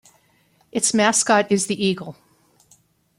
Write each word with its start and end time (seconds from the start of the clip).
Its 0.71 0.95
mascot 0.95 1.51
is 1.51 1.67
the 1.67 1.79
eagle. 1.85 2.15